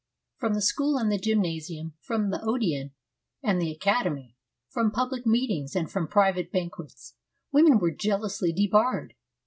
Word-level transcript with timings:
From 0.37 0.55
the 0.55 0.63
school 0.63 0.97
and 0.97 1.11
the 1.11 1.19
gymnasium, 1.19 1.93
from 2.01 2.31
the 2.31 2.41
Odeon 2.41 2.89
and 3.43 3.61
the 3.61 3.71
Academy, 3.71 4.35
from 4.67 4.89
public 4.89 5.27
meetings 5.27 5.75
and 5.75 5.91
from 5.91 6.07
private 6.07 6.51
banquets, 6.51 7.13
women 7.51 7.77
were 7.77 7.91
jealously 7.91 8.51
debarred. 8.51 9.13